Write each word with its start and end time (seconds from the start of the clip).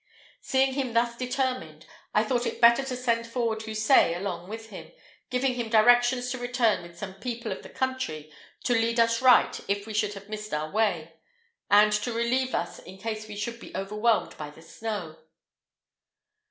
Seeing 0.41 0.73
him 0.73 0.93
thus 0.93 1.15
determined, 1.15 1.85
I 2.11 2.23
thought 2.23 2.47
it 2.47 2.59
better 2.59 2.83
to 2.85 2.95
send 2.95 3.27
forward 3.27 3.61
Houssaye 3.65 4.15
along 4.17 4.49
with 4.49 4.71
him, 4.71 4.91
giving 5.29 5.53
him 5.53 5.69
directions 5.69 6.31
to 6.31 6.39
return 6.39 6.81
with 6.81 6.97
some 6.97 7.13
people 7.13 7.51
of 7.51 7.61
the 7.61 7.69
country 7.69 8.33
to 8.63 8.73
lead 8.73 8.99
us 8.99 9.21
right 9.21 9.59
if 9.67 9.85
we 9.85 9.93
should 9.93 10.15
have 10.15 10.27
missed 10.27 10.55
our 10.55 10.71
way, 10.71 11.13
and 11.69 11.93
to 11.93 12.11
relieve 12.13 12.55
us 12.55 12.79
in 12.79 12.97
case 12.97 13.27
we 13.27 13.35
should 13.35 13.59
be 13.59 13.77
overwhelmed 13.77 14.35
by 14.37 14.49
the 14.49 14.63
snow. 14.63 15.17